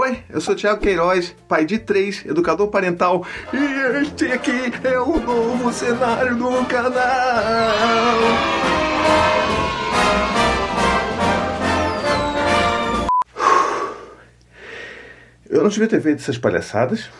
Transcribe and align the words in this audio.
Oi, 0.00 0.22
eu 0.30 0.40
sou 0.40 0.54
Thiago 0.54 0.80
Queiroz, 0.80 1.34
pai 1.48 1.64
de 1.64 1.76
três, 1.76 2.24
educador 2.24 2.68
parental, 2.68 3.26
e 3.52 4.00
este 4.00 4.26
aqui 4.26 4.72
é 4.84 4.96
o 5.00 5.18
novo 5.18 5.72
cenário 5.72 6.36
do 6.36 6.64
canal. 6.66 7.02
Eu 15.50 15.64
não 15.64 15.68
devia 15.68 15.88
ter 15.88 16.00
feito 16.00 16.20
essas 16.20 16.38
palhaçadas, 16.38 17.10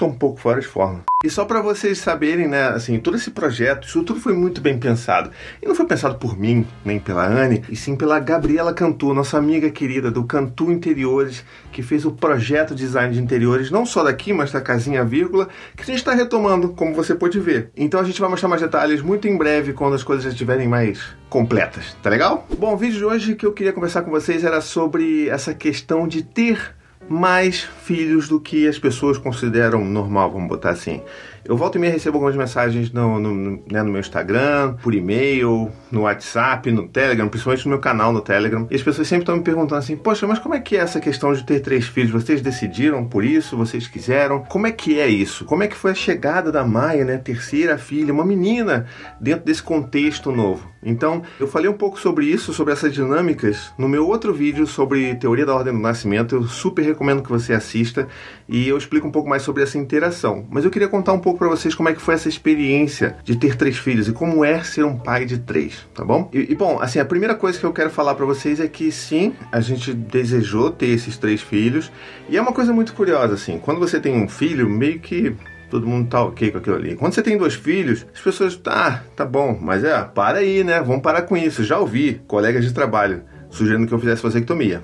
tô 0.00 0.06
um 0.06 0.14
pouco 0.14 0.40
fora 0.40 0.58
de 0.58 0.66
forma. 0.66 1.04
E 1.22 1.28
só 1.28 1.44
para 1.44 1.60
vocês 1.60 1.98
saberem, 1.98 2.48
né, 2.48 2.68
assim, 2.68 2.98
todo 2.98 3.18
esse 3.18 3.30
projeto, 3.30 3.86
isso 3.86 4.02
tudo 4.02 4.18
foi 4.18 4.32
muito 4.32 4.58
bem 4.58 4.78
pensado. 4.78 5.30
E 5.62 5.68
não 5.68 5.74
foi 5.74 5.84
pensado 5.84 6.14
por 6.14 6.38
mim, 6.38 6.66
nem 6.82 6.98
pela 6.98 7.26
Anne, 7.26 7.62
e 7.68 7.76
sim 7.76 7.94
pela 7.94 8.18
Gabriela 8.18 8.72
Cantu, 8.72 9.12
nossa 9.12 9.36
amiga 9.36 9.68
querida 9.68 10.10
do 10.10 10.24
Cantu 10.24 10.72
Interiores, 10.72 11.44
que 11.70 11.82
fez 11.82 12.06
o 12.06 12.12
projeto 12.12 12.74
de 12.74 12.82
design 12.82 13.12
de 13.12 13.20
interiores, 13.20 13.70
não 13.70 13.84
só 13.84 14.02
daqui, 14.02 14.32
mas 14.32 14.50
da 14.50 14.62
casinha 14.62 15.04
vírgula, 15.04 15.50
que 15.76 15.82
a 15.82 15.86
gente 15.86 15.98
está 15.98 16.14
retomando, 16.14 16.70
como 16.70 16.94
você 16.94 17.14
pode 17.14 17.38
ver. 17.38 17.70
Então 17.76 18.00
a 18.00 18.04
gente 18.04 18.22
vai 18.22 18.30
mostrar 18.30 18.48
mais 18.48 18.62
detalhes 18.62 19.02
muito 19.02 19.28
em 19.28 19.36
breve, 19.36 19.74
quando 19.74 19.92
as 19.92 20.02
coisas 20.02 20.24
já 20.24 20.30
estiverem 20.30 20.66
mais 20.66 20.98
completas, 21.28 21.94
tá 22.02 22.08
legal? 22.08 22.48
Bom, 22.58 22.72
o 22.72 22.78
vídeo 22.78 22.96
de 22.96 23.04
hoje 23.04 23.34
que 23.34 23.44
eu 23.44 23.52
queria 23.52 23.74
conversar 23.74 24.00
com 24.00 24.10
vocês 24.10 24.44
era 24.44 24.62
sobre 24.62 25.28
essa 25.28 25.52
questão 25.52 26.08
de 26.08 26.22
ter 26.22 26.79
mais 27.12 27.68
filhos 27.82 28.28
do 28.28 28.38
que 28.38 28.68
as 28.68 28.78
pessoas 28.78 29.18
consideram 29.18 29.84
normal, 29.84 30.30
vamos 30.30 30.48
botar 30.48 30.70
assim. 30.70 31.02
Eu 31.44 31.56
volto 31.56 31.76
e 31.76 31.78
me 31.78 31.88
recebo 31.88 32.16
algumas 32.16 32.36
mensagens 32.36 32.92
no, 32.92 33.18
no, 33.18 33.62
né, 33.70 33.82
no 33.82 33.90
meu 33.90 34.00
Instagram, 34.00 34.74
por 34.82 34.94
e-mail, 34.94 35.70
no 35.90 36.02
WhatsApp, 36.02 36.70
no 36.70 36.86
Telegram, 36.86 37.28
principalmente 37.28 37.64
no 37.64 37.70
meu 37.70 37.78
canal 37.78 38.12
no 38.12 38.20
Telegram. 38.20 38.66
E 38.70 38.74
as 38.74 38.82
pessoas 38.82 39.08
sempre 39.08 39.22
estão 39.22 39.36
me 39.36 39.42
perguntando 39.42 39.78
assim: 39.78 39.96
Poxa, 39.96 40.26
mas 40.26 40.38
como 40.38 40.54
é 40.54 40.60
que 40.60 40.76
é 40.76 40.80
essa 40.80 41.00
questão 41.00 41.32
de 41.32 41.44
ter 41.44 41.60
três 41.60 41.86
filhos? 41.86 42.10
Vocês 42.10 42.42
decidiram 42.42 43.04
por 43.06 43.24
isso? 43.24 43.56
Vocês 43.56 43.88
quiseram? 43.88 44.40
Como 44.44 44.66
é 44.66 44.72
que 44.72 45.00
é 45.00 45.08
isso? 45.08 45.44
Como 45.44 45.62
é 45.62 45.68
que 45.68 45.76
foi 45.76 45.92
a 45.92 45.94
chegada 45.94 46.52
da 46.52 46.64
Maia, 46.64 47.04
né? 47.04 47.16
Terceira 47.16 47.78
filha, 47.78 48.12
uma 48.12 48.24
menina, 48.24 48.86
dentro 49.20 49.44
desse 49.44 49.62
contexto 49.62 50.30
novo? 50.30 50.70
Então, 50.82 51.22
eu 51.38 51.46
falei 51.46 51.68
um 51.68 51.76
pouco 51.76 52.00
sobre 52.00 52.24
isso, 52.24 52.54
sobre 52.54 52.72
essas 52.72 52.92
dinâmicas, 52.92 53.72
no 53.76 53.86
meu 53.86 54.06
outro 54.06 54.32
vídeo 54.32 54.66
sobre 54.66 55.14
teoria 55.14 55.44
da 55.44 55.54
ordem 55.54 55.74
do 55.74 55.78
nascimento. 55.78 56.34
Eu 56.34 56.44
super 56.44 56.82
recomendo 56.82 57.22
que 57.22 57.28
você 57.28 57.52
assista 57.52 58.08
e 58.50 58.68
eu 58.68 58.76
explico 58.76 59.06
um 59.06 59.12
pouco 59.12 59.28
mais 59.28 59.42
sobre 59.42 59.62
essa 59.62 59.78
interação. 59.78 60.44
Mas 60.50 60.64
eu 60.64 60.70
queria 60.72 60.88
contar 60.88 61.12
um 61.12 61.20
pouco 61.20 61.38
para 61.38 61.48
vocês 61.48 61.72
como 61.72 61.88
é 61.88 61.94
que 61.94 62.02
foi 62.02 62.14
essa 62.14 62.28
experiência 62.28 63.16
de 63.22 63.36
ter 63.36 63.54
três 63.54 63.78
filhos 63.78 64.08
e 64.08 64.12
como 64.12 64.44
é 64.44 64.60
ser 64.64 64.84
um 64.84 64.98
pai 64.98 65.24
de 65.24 65.38
três, 65.38 65.86
tá 65.94 66.04
bom? 66.04 66.28
E, 66.32 66.50
e 66.50 66.54
bom, 66.56 66.80
assim, 66.80 66.98
a 66.98 67.04
primeira 67.04 67.36
coisa 67.36 67.58
que 67.58 67.64
eu 67.64 67.72
quero 67.72 67.90
falar 67.90 68.16
para 68.16 68.26
vocês 68.26 68.58
é 68.58 68.66
que 68.66 68.90
sim, 68.90 69.32
a 69.52 69.60
gente 69.60 69.94
desejou 69.94 70.70
ter 70.72 70.88
esses 70.88 71.16
três 71.16 71.40
filhos 71.40 71.92
e 72.28 72.36
é 72.36 72.42
uma 72.42 72.52
coisa 72.52 72.72
muito 72.72 72.92
curiosa, 72.92 73.34
assim, 73.34 73.58
quando 73.58 73.78
você 73.78 74.00
tem 74.00 74.20
um 74.20 74.28
filho, 74.28 74.68
meio 74.68 74.98
que 74.98 75.32
todo 75.70 75.86
mundo 75.86 76.08
tá 76.08 76.20
ok 76.24 76.50
com 76.50 76.58
aquilo 76.58 76.74
ali. 76.74 76.96
Quando 76.96 77.14
você 77.14 77.22
tem 77.22 77.38
dois 77.38 77.54
filhos, 77.54 78.04
as 78.12 78.20
pessoas, 78.20 78.56
tá, 78.56 79.04
tá 79.14 79.24
bom, 79.24 79.56
mas 79.62 79.84
é, 79.84 80.02
para 80.02 80.38
aí, 80.38 80.64
né? 80.64 80.82
Vamos 80.82 81.02
parar 81.02 81.22
com 81.22 81.36
isso. 81.36 81.62
Já 81.62 81.78
ouvi 81.78 82.20
colegas 82.26 82.64
de 82.64 82.74
trabalho 82.74 83.22
sugerindo 83.48 83.86
que 83.86 83.94
eu 83.94 83.98
fizesse 84.00 84.20
vasectomia. 84.20 84.82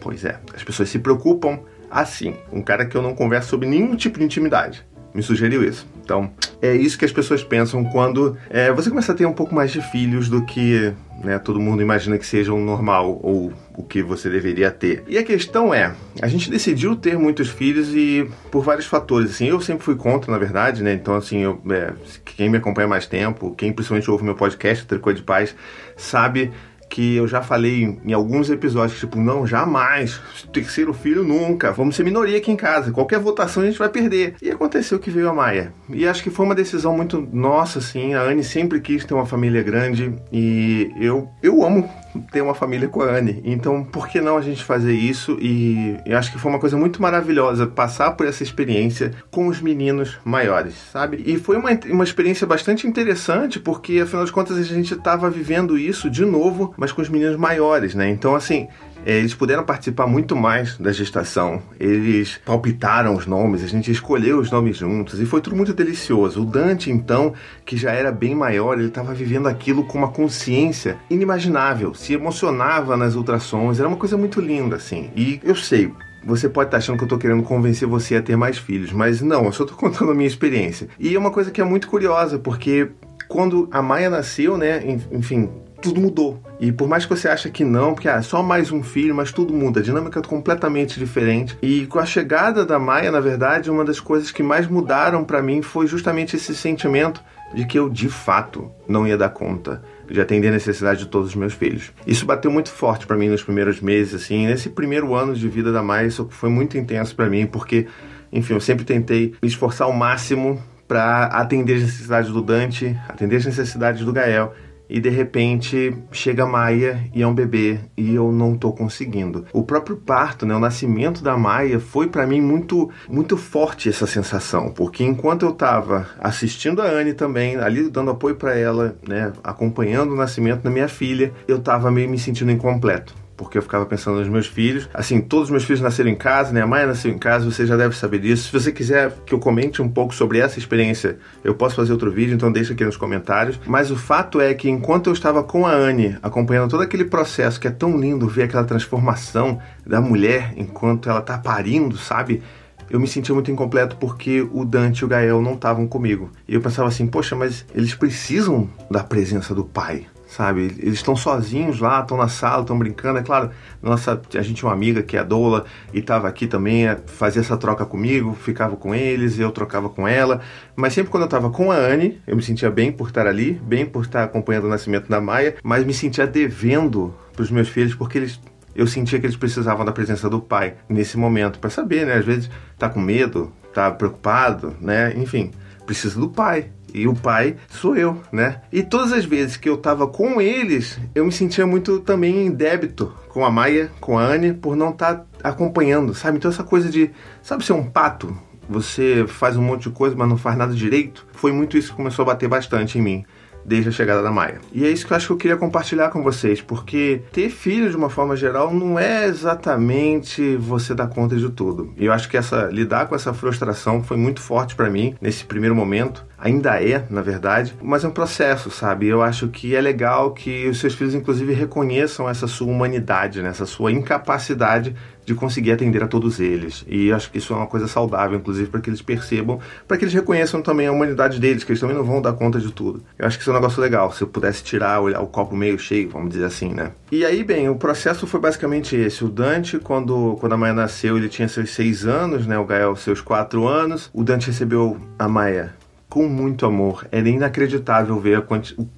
Pois 0.00 0.24
é, 0.24 0.40
as 0.54 0.64
pessoas 0.64 0.88
se 0.88 0.98
preocupam 0.98 1.60
assim. 1.90 2.36
Um 2.52 2.62
cara 2.62 2.86
que 2.86 2.96
eu 2.96 3.02
não 3.02 3.14
converso 3.14 3.48
sobre 3.48 3.68
nenhum 3.68 3.96
tipo 3.96 4.18
de 4.18 4.24
intimidade 4.24 4.84
me 5.16 5.22
sugeriu 5.22 5.64
isso. 5.64 5.86
Então, 6.04 6.30
é 6.60 6.74
isso 6.74 6.98
que 6.98 7.04
as 7.04 7.10
pessoas 7.10 7.42
pensam 7.42 7.82
quando 7.84 8.36
é, 8.50 8.70
você 8.70 8.90
começa 8.90 9.12
a 9.12 9.14
ter 9.14 9.24
um 9.24 9.32
pouco 9.32 9.54
mais 9.54 9.72
de 9.72 9.80
filhos 9.80 10.28
do 10.28 10.44
que 10.44 10.92
né, 11.24 11.38
todo 11.38 11.58
mundo 11.58 11.80
imagina 11.80 12.18
que 12.18 12.26
seja 12.26 12.52
o 12.52 12.60
normal 12.60 13.18
ou 13.22 13.52
o 13.74 13.82
que 13.82 14.02
você 14.02 14.28
deveria 14.28 14.70
ter. 14.70 15.02
E 15.08 15.16
a 15.16 15.24
questão 15.24 15.72
é, 15.72 15.94
a 16.20 16.28
gente 16.28 16.50
decidiu 16.50 16.94
ter 16.94 17.18
muitos 17.18 17.48
filhos 17.48 17.94
e 17.94 18.28
por 18.50 18.62
vários 18.62 18.86
fatores, 18.86 19.30
assim, 19.30 19.46
eu 19.46 19.60
sempre 19.60 19.82
fui 19.82 19.96
contra, 19.96 20.30
na 20.30 20.38
verdade, 20.38 20.82
né, 20.82 20.92
então 20.92 21.16
assim, 21.16 21.38
eu, 21.38 21.60
é, 21.70 21.92
quem 22.24 22.50
me 22.50 22.58
acompanha 22.58 22.86
mais 22.86 23.06
tempo, 23.06 23.54
quem 23.56 23.72
principalmente 23.72 24.10
ouve 24.10 24.22
meu 24.22 24.34
podcast, 24.34 24.86
Tricô 24.86 25.12
de 25.12 25.22
Paz, 25.22 25.56
sabe 25.96 26.52
que 26.88 27.16
eu 27.16 27.26
já 27.26 27.42
falei 27.42 27.98
em 28.04 28.12
alguns 28.12 28.48
episódios, 28.50 28.98
tipo, 28.98 29.18
não, 29.18 29.46
jamais, 29.46 30.20
terceiro 30.52 30.92
filho 30.92 31.24
nunca, 31.24 31.72
vamos 31.72 31.96
ser 31.96 32.04
minoria 32.04 32.38
aqui 32.38 32.50
em 32.50 32.56
casa, 32.56 32.92
qualquer 32.92 33.18
votação 33.18 33.62
a 33.62 33.66
gente 33.66 33.78
vai 33.78 33.88
perder. 33.88 34.34
E 34.40 34.50
aconteceu 34.50 34.98
que 34.98 35.10
veio 35.10 35.28
a 35.28 35.34
Maia. 35.34 35.72
E 35.90 36.06
acho 36.06 36.22
que 36.22 36.30
foi 36.30 36.46
uma 36.46 36.54
decisão 36.54 36.96
muito 36.96 37.20
nossa, 37.32 37.78
assim, 37.78 38.14
a 38.14 38.22
Anne 38.22 38.44
sempre 38.44 38.80
quis 38.80 39.04
ter 39.04 39.14
uma 39.14 39.26
família 39.26 39.62
grande 39.62 40.14
e 40.32 40.90
eu, 41.00 41.28
eu 41.42 41.64
amo 41.64 41.88
ter 42.30 42.40
uma 42.40 42.54
família 42.54 42.88
com 42.88 43.02
a 43.02 43.06
Anne. 43.06 43.40
Então, 43.44 43.84
por 43.84 44.08
que 44.08 44.20
não 44.20 44.36
a 44.36 44.40
gente 44.40 44.64
fazer 44.64 44.94
isso? 44.94 45.38
E 45.40 45.96
eu 46.04 46.16
acho 46.16 46.32
que 46.32 46.38
foi 46.38 46.50
uma 46.50 46.58
coisa 46.58 46.76
muito 46.76 47.00
maravilhosa 47.00 47.66
passar 47.66 48.12
por 48.12 48.26
essa 48.26 48.42
experiência 48.42 49.12
com 49.30 49.48
os 49.48 49.60
meninos 49.60 50.18
maiores, 50.24 50.74
sabe? 50.92 51.22
E 51.26 51.38
foi 51.38 51.56
uma, 51.56 51.70
uma 51.86 52.04
experiência 52.04 52.46
bastante 52.46 52.86
interessante, 52.86 53.58
porque 53.58 54.00
afinal 54.00 54.24
de 54.24 54.32
contas 54.32 54.56
a 54.56 54.62
gente 54.62 54.94
estava 54.94 55.30
vivendo 55.30 55.78
isso 55.78 56.10
de 56.10 56.24
novo, 56.24 56.74
mas 56.76 56.92
com 56.92 57.02
os 57.02 57.08
meninos 57.08 57.36
maiores, 57.36 57.94
né? 57.94 58.08
Então, 58.08 58.34
assim, 58.34 58.68
eles 59.14 59.34
puderam 59.34 59.64
participar 59.64 60.06
muito 60.06 60.34
mais 60.34 60.76
da 60.78 60.92
gestação. 60.92 61.62
Eles 61.78 62.40
palpitaram 62.44 63.14
os 63.14 63.26
nomes, 63.26 63.62
a 63.62 63.68
gente 63.68 63.90
escolheu 63.90 64.38
os 64.38 64.50
nomes 64.50 64.76
juntos 64.76 65.20
e 65.20 65.26
foi 65.26 65.40
tudo 65.40 65.54
muito 65.54 65.72
delicioso. 65.72 66.42
O 66.42 66.44
Dante, 66.44 66.90
então, 66.90 67.32
que 67.64 67.76
já 67.76 67.92
era 67.92 68.10
bem 68.10 68.34
maior, 68.34 68.78
ele 68.78 68.88
estava 68.88 69.14
vivendo 69.14 69.46
aquilo 69.46 69.84
com 69.84 69.98
uma 69.98 70.08
consciência 70.08 70.98
inimaginável, 71.08 71.94
se 71.94 72.14
emocionava 72.14 72.96
nas 72.96 73.14
ultrassons, 73.14 73.78
era 73.78 73.88
uma 73.88 73.96
coisa 73.96 74.16
muito 74.16 74.40
linda, 74.40 74.76
assim. 74.76 75.10
E 75.14 75.40
eu 75.44 75.54
sei, 75.54 75.92
você 76.24 76.48
pode 76.48 76.68
estar 76.68 76.78
achando 76.78 76.96
que 76.96 77.04
eu 77.04 77.06
estou 77.06 77.18
querendo 77.18 77.44
convencer 77.44 77.86
você 77.86 78.16
a 78.16 78.22
ter 78.22 78.36
mais 78.36 78.58
filhos, 78.58 78.92
mas 78.92 79.22
não, 79.22 79.44
eu 79.44 79.52
só 79.52 79.62
estou 79.62 79.78
contando 79.78 80.10
a 80.10 80.14
minha 80.14 80.26
experiência. 80.26 80.88
E 80.98 81.14
é 81.14 81.18
uma 81.18 81.30
coisa 81.30 81.52
que 81.52 81.60
é 81.60 81.64
muito 81.64 81.86
curiosa, 81.88 82.38
porque 82.38 82.90
quando 83.28 83.68
a 83.70 83.80
Maia 83.80 84.10
nasceu, 84.10 84.56
né, 84.56 84.82
enfim, 85.12 85.48
tudo 85.80 86.00
mudou. 86.00 86.40
E 86.58 86.72
por 86.72 86.88
mais 86.88 87.04
que 87.04 87.14
você 87.14 87.28
ache 87.28 87.50
que 87.50 87.64
não, 87.64 87.94
porque 87.94 88.08
ah, 88.08 88.22
só 88.22 88.42
mais 88.42 88.72
um 88.72 88.82
filho, 88.82 89.14
mas 89.14 89.32
tudo 89.32 89.52
muda, 89.52 89.80
a 89.80 89.82
dinâmica 89.82 90.20
é 90.20 90.22
completamente 90.22 90.98
diferente. 90.98 91.56
E 91.62 91.86
com 91.86 91.98
a 91.98 92.06
chegada 92.06 92.64
da 92.64 92.78
Maia, 92.78 93.10
na 93.10 93.20
verdade, 93.20 93.70
uma 93.70 93.84
das 93.84 94.00
coisas 94.00 94.30
que 94.30 94.42
mais 94.42 94.66
mudaram 94.66 95.24
para 95.24 95.42
mim 95.42 95.62
foi 95.62 95.86
justamente 95.86 96.36
esse 96.36 96.54
sentimento 96.54 97.22
de 97.54 97.64
que 97.64 97.78
eu 97.78 97.88
de 97.88 98.08
fato 98.08 98.70
não 98.88 99.06
ia 99.06 99.16
dar 99.16 99.28
conta 99.28 99.82
de 100.08 100.20
atender 100.20 100.48
a 100.48 100.52
necessidade 100.52 101.00
de 101.00 101.06
todos 101.06 101.28
os 101.28 101.34
meus 101.34 101.52
filhos. 101.52 101.92
Isso 102.06 102.26
bateu 102.26 102.50
muito 102.50 102.70
forte 102.70 103.06
para 103.06 103.16
mim 103.16 103.28
nos 103.28 103.42
primeiros 103.42 103.80
meses, 103.80 104.14
assim, 104.14 104.46
nesse 104.46 104.68
primeiro 104.70 105.14
ano 105.14 105.34
de 105.34 105.48
vida 105.48 105.72
da 105.72 105.82
Maia, 105.82 106.06
isso 106.06 106.28
foi 106.30 106.48
muito 106.48 106.78
intenso 106.78 107.14
para 107.14 107.28
mim, 107.28 107.46
porque, 107.46 107.86
enfim, 108.32 108.54
eu 108.54 108.60
sempre 108.60 108.84
tentei 108.84 109.34
me 109.42 109.48
esforçar 109.48 109.86
ao 109.86 109.92
máximo 109.92 110.62
para 110.86 111.24
atender 111.26 111.74
as 111.74 111.82
necessidades 111.82 112.30
do 112.30 112.40
Dante, 112.40 112.96
atender 113.08 113.36
as 113.36 113.46
necessidades 113.46 114.04
do 114.04 114.12
Gael 114.12 114.52
e 114.88 115.00
de 115.00 115.08
repente 115.08 115.96
chega 116.10 116.44
a 116.44 116.46
Maia 116.46 117.00
e 117.14 117.22
é 117.22 117.26
um 117.26 117.34
bebê 117.34 117.78
e 117.96 118.14
eu 118.14 118.32
não 118.32 118.56
tô 118.56 118.72
conseguindo. 118.72 119.44
O 119.52 119.62
próprio 119.62 119.96
parto, 119.96 120.46
né, 120.46 120.54
o 120.54 120.60
nascimento 120.60 121.22
da 121.22 121.36
Maia 121.36 121.80
foi 121.80 122.08
para 122.08 122.26
mim 122.26 122.40
muito 122.40 122.90
muito 123.08 123.36
forte 123.36 123.88
essa 123.88 124.06
sensação, 124.06 124.70
porque 124.70 125.04
enquanto 125.04 125.44
eu 125.44 125.52
tava 125.52 126.08
assistindo 126.18 126.82
a 126.82 126.86
Anne 126.86 127.14
também, 127.14 127.56
ali 127.56 127.88
dando 127.88 128.10
apoio 128.10 128.36
para 128.36 128.56
ela, 128.56 128.96
né, 129.06 129.32
acompanhando 129.42 130.12
o 130.12 130.16
nascimento 130.16 130.62
da 130.62 130.70
minha 130.70 130.88
filha, 130.88 131.32
eu 131.46 131.58
tava 131.58 131.90
meio 131.90 132.08
me 132.08 132.18
sentindo 132.18 132.50
incompleto 132.50 133.25
porque 133.36 133.58
eu 133.58 133.62
ficava 133.62 133.84
pensando 133.84 134.18
nos 134.18 134.28
meus 134.28 134.46
filhos. 134.46 134.88
Assim, 134.94 135.20
todos 135.20 135.46
os 135.46 135.50
meus 135.50 135.64
filhos 135.64 135.80
nasceram 135.80 136.10
em 136.10 136.14
casa, 136.14 136.52
né? 136.52 136.62
A 136.62 136.66
Maia 136.66 136.86
nasceu 136.86 137.10
em 137.10 137.18
casa, 137.18 137.44
você 137.44 137.66
já 137.66 137.76
deve 137.76 137.96
saber 137.96 138.18
disso. 138.18 138.44
Se 138.44 138.52
você 138.52 138.72
quiser 138.72 139.12
que 139.24 139.34
eu 139.34 139.38
comente 139.38 139.82
um 139.82 139.88
pouco 139.88 140.14
sobre 140.14 140.38
essa 140.38 140.58
experiência, 140.58 141.18
eu 141.44 141.54
posso 141.54 141.76
fazer 141.76 141.92
outro 141.92 142.10
vídeo, 142.10 142.34
então 142.34 142.50
deixa 142.50 142.72
aqui 142.72 142.84
nos 142.84 142.96
comentários. 142.96 143.60
Mas 143.66 143.90
o 143.90 143.96
fato 143.96 144.40
é 144.40 144.54
que 144.54 144.68
enquanto 144.68 145.08
eu 145.08 145.12
estava 145.12 145.42
com 145.42 145.66
a 145.66 145.72
Anne, 145.72 146.16
acompanhando 146.22 146.70
todo 146.70 146.82
aquele 146.82 147.04
processo 147.04 147.60
que 147.60 147.68
é 147.68 147.70
tão 147.70 147.98
lindo 147.98 148.26
ver 148.26 148.44
aquela 148.44 148.64
transformação 148.64 149.60
da 149.86 150.00
mulher 150.00 150.54
enquanto 150.56 151.08
ela 151.08 151.20
tá 151.20 151.38
parindo, 151.38 151.96
sabe? 151.96 152.42
eu 152.88 153.00
me 153.00 153.08
sentia 153.08 153.34
muito 153.34 153.50
incompleto 153.50 153.96
porque 153.96 154.46
o 154.52 154.64
Dante 154.64 155.00
e 155.00 155.04
o 155.04 155.08
Gael 155.08 155.42
não 155.42 155.54
estavam 155.54 155.86
comigo. 155.86 156.30
E 156.46 156.54
eu 156.54 156.60
pensava 156.60 156.88
assim, 156.88 157.06
poxa, 157.06 157.34
mas 157.34 157.66
eles 157.74 157.94
precisam 157.94 158.68
da 158.90 159.02
presença 159.02 159.54
do 159.54 159.64
pai 159.64 160.06
sabe? 160.26 160.62
Eles 160.78 160.94
estão 160.94 161.14
sozinhos 161.14 161.80
lá, 161.80 162.00
estão 162.00 162.16
na 162.16 162.28
sala, 162.28 162.62
estão 162.62 162.78
brincando. 162.78 163.18
É 163.18 163.22
claro, 163.22 163.50
nossa, 163.82 164.20
a 164.34 164.42
gente 164.42 164.56
tinha 164.56 164.68
uma 164.68 164.74
amiga 164.74 165.02
que 165.02 165.16
é 165.16 165.24
Doula 165.24 165.64
e 165.92 166.00
estava 166.00 166.28
aqui 166.28 166.46
também, 166.46 166.86
é, 166.86 166.98
fazia 167.06 167.40
essa 167.40 167.56
troca 167.56 167.86
comigo, 167.86 168.34
ficava 168.34 168.76
com 168.76 168.94
eles, 168.94 169.38
eu 169.38 169.50
trocava 169.50 169.88
com 169.88 170.06
ela. 170.06 170.40
Mas 170.74 170.92
sempre 170.92 171.10
quando 171.10 171.22
eu 171.22 171.26
estava 171.26 171.50
com 171.50 171.70
a 171.70 171.76
Anne, 171.76 172.20
eu 172.26 172.36
me 172.36 172.42
sentia 172.42 172.70
bem 172.70 172.90
por 172.90 173.08
estar 173.08 173.26
ali, 173.26 173.52
bem 173.52 173.86
por 173.86 174.04
estar 174.04 174.24
acompanhando 174.24 174.64
o 174.64 174.68
nascimento 174.68 175.08
da 175.08 175.20
Maia, 175.20 175.56
mas 175.62 175.84
me 175.84 175.94
sentia 175.94 176.26
devendo 176.26 177.14
para 177.32 177.42
os 177.42 177.50
meus 177.50 177.68
filhos 177.68 177.94
porque 177.94 178.18
eles 178.18 178.40
eu 178.74 178.86
sentia 178.86 179.18
que 179.18 179.24
eles 179.24 179.36
precisavam 179.36 179.86
da 179.86 179.92
presença 179.92 180.28
do 180.28 180.38
pai 180.38 180.74
nesse 180.86 181.16
momento 181.16 181.58
para 181.58 181.70
saber, 181.70 182.04
né? 182.04 182.14
Às 182.14 182.26
vezes 182.26 182.50
tá 182.78 182.90
com 182.90 183.00
medo, 183.00 183.50
tá 183.72 183.90
preocupado, 183.90 184.76
né? 184.82 185.14
Enfim, 185.16 185.50
precisa 185.86 186.20
do 186.20 186.28
pai. 186.28 186.70
E 186.96 187.06
o 187.06 187.14
pai 187.14 187.56
sou 187.68 187.94
eu, 187.94 188.22
né? 188.32 188.62
E 188.72 188.82
todas 188.82 189.12
as 189.12 189.26
vezes 189.26 189.58
que 189.58 189.68
eu 189.68 189.76
tava 189.76 190.06
com 190.06 190.40
eles, 190.40 190.98
eu 191.14 191.26
me 191.26 191.30
sentia 191.30 191.66
muito 191.66 192.00
também 192.00 192.46
em 192.46 192.50
débito 192.50 193.12
com 193.28 193.44
a 193.44 193.50
Maia, 193.50 193.92
com 194.00 194.18
a 194.18 194.22
Anne, 194.22 194.54
por 194.54 194.74
não 194.74 194.88
estar 194.88 195.16
tá 195.16 195.26
acompanhando, 195.50 196.14
sabe? 196.14 196.38
Então 196.38 196.50
essa 196.50 196.64
coisa 196.64 196.88
de, 196.88 197.10
sabe 197.42 197.66
ser 197.66 197.74
um 197.74 197.84
pato? 197.84 198.34
Você 198.66 199.26
faz 199.28 199.58
um 199.58 199.62
monte 199.62 199.82
de 199.82 199.90
coisa, 199.90 200.16
mas 200.16 200.26
não 200.26 200.38
faz 200.38 200.56
nada 200.56 200.74
direito. 200.74 201.26
Foi 201.32 201.52
muito 201.52 201.76
isso 201.76 201.90
que 201.90 201.96
começou 201.96 202.22
a 202.22 202.26
bater 202.26 202.48
bastante 202.48 202.98
em 202.98 203.02
mim 203.02 203.26
desde 203.66 203.88
a 203.88 203.92
chegada 203.92 204.22
da 204.22 204.30
Maia. 204.30 204.60
E 204.72 204.84
é 204.84 204.90
isso 204.90 205.06
que 205.06 205.12
eu 205.12 205.16
acho 205.16 205.26
que 205.26 205.32
eu 205.32 205.36
queria 205.36 205.56
compartilhar 205.56 206.10
com 206.10 206.22
vocês, 206.22 206.60
porque 206.60 207.22
ter 207.32 207.50
filho 207.50 207.90
de 207.90 207.96
uma 207.96 208.08
forma 208.08 208.36
geral 208.36 208.72
não 208.72 208.98
é 208.98 209.26
exatamente 209.26 210.56
você 210.56 210.94
dar 210.94 211.08
conta 211.08 211.36
de 211.36 211.50
tudo. 211.50 211.92
E 211.96 212.06
eu 212.06 212.12
acho 212.12 212.28
que 212.28 212.36
essa 212.36 212.66
lidar 212.66 213.06
com 213.06 213.14
essa 213.14 213.34
frustração 213.34 214.02
foi 214.02 214.16
muito 214.16 214.40
forte 214.40 214.74
para 214.74 214.88
mim 214.88 215.14
nesse 215.20 215.44
primeiro 215.44 215.74
momento 215.74 216.24
ainda 216.38 216.82
é, 216.82 217.04
na 217.08 217.22
verdade, 217.22 217.74
mas 217.82 218.04
é 218.04 218.08
um 218.08 218.12
processo, 218.12 218.70
sabe? 218.70 219.06
Eu 219.06 219.22
acho 219.22 219.48
que 219.48 219.74
é 219.74 219.80
legal 219.80 220.32
que 220.32 220.68
os 220.68 220.78
seus 220.78 220.94
filhos, 220.94 221.14
inclusive, 221.14 221.52
reconheçam 221.52 222.28
essa 222.28 222.46
sua 222.46 222.68
humanidade, 222.68 223.42
né? 223.42 223.48
essa 223.48 223.66
sua 223.66 223.90
incapacidade 223.90 224.94
de 225.26 225.34
conseguir 225.34 225.72
atender 225.72 226.02
a 226.02 226.06
todos 226.06 226.38
eles. 226.38 226.84
E 226.88 227.12
acho 227.12 227.30
que 227.30 227.38
isso 227.38 227.52
é 227.52 227.56
uma 227.56 227.66
coisa 227.66 227.88
saudável, 227.88 228.38
inclusive, 228.38 228.70
para 228.70 228.80
que 228.80 228.88
eles 228.88 229.02
percebam, 229.02 229.58
para 229.86 229.98
que 229.98 230.04
eles 230.04 230.14
reconheçam 230.14 230.62
também 230.62 230.86
a 230.86 230.92
humanidade 230.92 231.40
deles, 231.40 231.64
que 231.64 231.72
eles 231.72 231.80
também 231.80 231.96
não 231.96 232.04
vão 232.04 232.22
dar 232.22 232.32
conta 232.32 232.60
de 232.60 232.70
tudo. 232.70 233.02
Eu 233.18 233.26
acho 233.26 233.36
que 233.36 233.42
isso 233.42 233.50
é 233.50 233.52
um 233.52 233.56
negócio 233.56 233.82
legal, 233.82 234.12
se 234.12 234.22
eu 234.22 234.28
pudesse 234.28 234.62
tirar, 234.62 235.00
olhar 235.00 235.20
o 235.20 235.26
copo 235.26 235.56
meio 235.56 235.76
cheio, 235.78 236.08
vamos 236.08 236.30
dizer 236.30 236.44
assim, 236.44 236.72
né? 236.72 236.92
E 237.10 237.24
aí, 237.24 237.42
bem, 237.42 237.68
o 237.68 237.74
processo 237.74 238.26
foi 238.26 238.38
basicamente 238.38 238.94
esse. 238.94 239.24
O 239.24 239.28
Dante, 239.28 239.78
quando, 239.80 240.36
quando 240.38 240.52
a 240.52 240.56
Maia 240.56 240.72
nasceu, 240.72 241.16
ele 241.16 241.28
tinha 241.28 241.48
seus 241.48 241.70
seis 241.70 242.06
anos, 242.06 242.46
né? 242.46 242.56
O 242.56 242.64
Gael, 242.64 242.94
seus 242.94 243.20
quatro 243.20 243.66
anos. 243.66 244.08
O 244.14 244.22
Dante 244.22 244.46
recebeu 244.46 244.96
a 245.18 245.28
Maia 245.28 245.74
com 246.08 246.28
muito 246.28 246.64
amor. 246.64 247.06
É 247.10 247.18
inacreditável 247.20 248.18
ver 248.18 248.38
o, 248.38 248.44